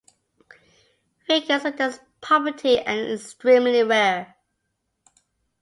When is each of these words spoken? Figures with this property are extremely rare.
Figures 1.27 1.63
with 1.63 1.77
this 1.77 1.99
property 2.21 2.79
are 2.83 3.13
extremely 3.13 3.83
rare. 3.83 4.35